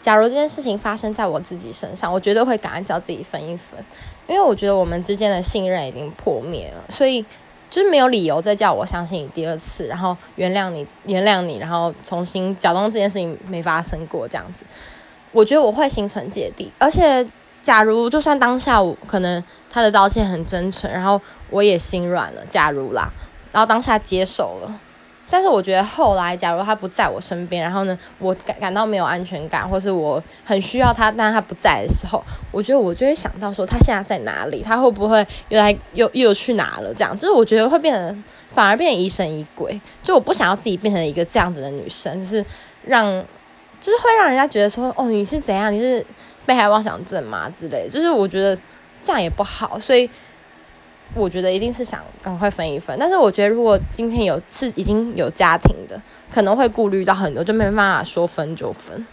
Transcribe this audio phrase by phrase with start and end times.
[0.00, 3.78] 假如这件事情发生在我自己身上，我绝对会赶快叫自己分一分，
[4.26, 7.24] 因为我觉得我们之间的信任已经破灭了，所以
[7.68, 14.64] 就是没有理由再叫我相信你第二次，然后原谅你，原谅你，然后重新假装这件事情没发生过这样子。
[15.32, 17.28] 我觉得我会心存芥蒂，而且
[17.62, 21.20] 假如就算当下我可能他的道歉很真诚，然后
[21.50, 23.12] 我也心软了，假如啦，
[23.52, 24.80] 然后当下接受了。
[25.30, 34.62] 但是我觉得后来，假如他不在我身边，然后呢，我感感到没有安全感，或是我很需要他，但他不在的时候，我觉得我就会想到说，他现在在哪里？
[34.62, 36.94] 他会不会又来又又去哪了？
[36.94, 38.16] 这样，就是我觉得会变得
[38.48, 39.80] 反而变疑神疑鬼。
[40.02, 42.44] 就我不想要自己变成一个这样子的女生，就是
[42.84, 43.04] 让，
[43.80, 45.72] 就是会让人家觉得说，哦，你是怎样？
[45.72, 46.04] 你是
[46.46, 47.50] 被害妄想症吗？
[47.54, 48.58] 之类，就是我觉得
[49.02, 50.08] 这样也不好，所以。
[51.14, 56.00] 我觉得一定是想赶快分一分，但是我觉得如果今天有是已经有家庭的，
[56.30, 59.06] 可能会顾虑到很多，就没办法说分就分。